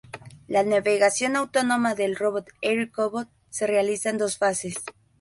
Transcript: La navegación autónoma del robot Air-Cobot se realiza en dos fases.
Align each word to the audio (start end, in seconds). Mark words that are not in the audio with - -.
La 0.47 0.63
navegación 0.63 1.35
autónoma 1.35 1.93
del 1.93 2.15
robot 2.15 2.47
Air-Cobot 2.63 3.29
se 3.51 3.67
realiza 3.67 4.09
en 4.09 4.17
dos 4.17 4.39
fases. 4.39 4.77